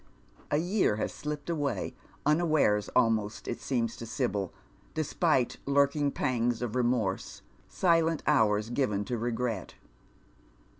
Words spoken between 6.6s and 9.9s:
of remorse, silent hours given to regret.